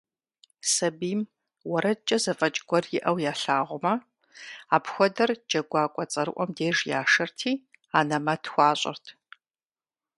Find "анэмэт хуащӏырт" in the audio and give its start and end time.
7.97-9.05